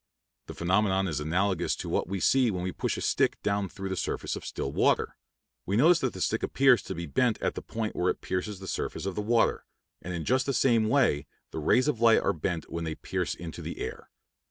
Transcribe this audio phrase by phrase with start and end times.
[0.47, 3.89] The phenomenon is analogous to what we see when we push a stick down through
[3.89, 5.15] the surface of still water;
[5.67, 8.59] we notice that the stick appears to be bent at the point where it pierces
[8.59, 9.63] the surface of the water;
[10.01, 13.35] and in just the same way the rays of light are bent when they pierce
[13.35, 14.09] into the air.